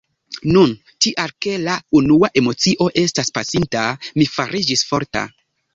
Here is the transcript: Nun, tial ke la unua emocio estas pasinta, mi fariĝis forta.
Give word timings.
Nun, 0.53 0.71
tial 1.05 1.33
ke 1.47 1.53
la 1.67 1.75
unua 2.01 2.31
emocio 2.43 2.91
estas 3.05 3.33
pasinta, 3.39 3.89
mi 4.19 4.31
fariĝis 4.37 4.89
forta. 4.93 5.31